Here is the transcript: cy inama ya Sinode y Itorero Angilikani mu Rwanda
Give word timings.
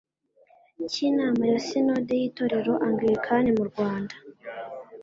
cy 0.91 0.97
inama 1.09 1.43
ya 1.51 1.59
Sinode 1.65 2.13
y 2.21 2.25
Itorero 2.29 2.73
Angilikani 2.87 3.49
mu 3.57 3.63
Rwanda 3.69 4.15